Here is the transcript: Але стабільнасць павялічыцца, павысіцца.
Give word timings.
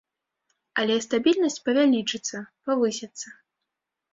Але 0.83 0.95
стабільнасць 1.05 1.59
павялічыцца, 1.67 2.37
павысіцца. 2.71 3.27